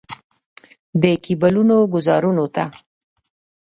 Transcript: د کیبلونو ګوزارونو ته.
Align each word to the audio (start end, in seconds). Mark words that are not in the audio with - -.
د 1.01 1.03
کیبلونو 1.23 1.77
ګوزارونو 1.93 2.45
ته. 2.55 2.63